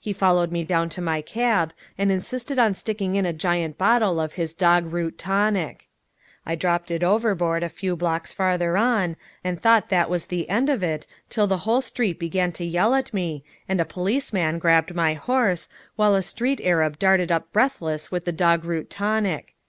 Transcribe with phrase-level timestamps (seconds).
[0.00, 4.18] He followed me down to my cab and insisted on sticking in a giant bottle
[4.20, 5.86] of his Dog Root Tonic.
[6.44, 9.14] I dropped it overboard a few blocks farther on,
[9.44, 12.96] and thought that was the end of it till the whole street began to yell
[12.96, 18.10] at me, and a policeman grabbed my horse, while a street arab darted up breathless
[18.10, 19.54] with the Dog Root Tonic.